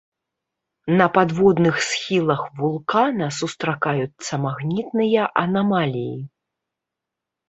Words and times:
На 0.99 1.05
падводных 1.15 1.75
схілах 1.87 2.39
вулкана 2.61 3.27
сустракаюцца 3.39 4.33
магнітныя 4.47 5.27
анамаліі. 5.43 6.17